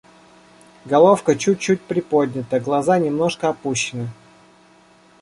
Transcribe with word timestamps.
Головка 0.85 1.35
чуть-чуть 1.35 1.79
приподнята, 1.81 2.59
глаза 2.59 2.97
немножко 2.97 3.49
опущены. 3.49 4.09